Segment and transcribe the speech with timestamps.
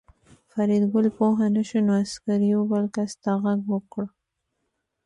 [0.51, 4.03] فریدګل پوه نه شو نو عسکر یو بل کس ته غږ وکړ